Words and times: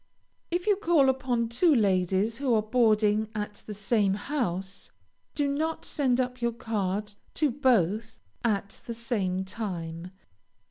If 0.49 0.65
you 0.65 0.77
call 0.77 1.09
upon 1.09 1.47
two 1.49 1.75
ladies 1.75 2.39
who 2.39 2.55
are 2.55 2.63
boarding 2.63 3.29
at 3.35 3.61
the 3.67 3.75
same 3.75 4.15
house, 4.15 4.89
do 5.35 5.47
not 5.47 5.85
send 5.85 6.19
up 6.19 6.41
your 6.41 6.53
card 6.53 7.13
to 7.35 7.51
both 7.51 8.17
at 8.43 8.81
the 8.87 8.95
same 8.95 9.45
time. 9.45 10.09